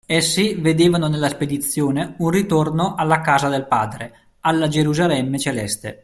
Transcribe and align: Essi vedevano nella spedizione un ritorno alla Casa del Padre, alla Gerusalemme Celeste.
Essi 0.03 0.55
vedevano 0.55 1.05
nella 1.07 1.29
spedizione 1.29 2.15
un 2.17 2.31
ritorno 2.31 2.95
alla 2.95 3.21
Casa 3.21 3.49
del 3.49 3.67
Padre, 3.67 4.29
alla 4.39 4.67
Gerusalemme 4.67 5.37
Celeste. 5.37 5.99